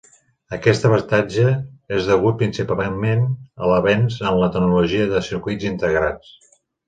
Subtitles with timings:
[0.55, 1.43] Aquest avantatge
[1.97, 3.21] és degut principalment
[3.67, 6.35] a l'avenç en la tecnologia de circuits integrats.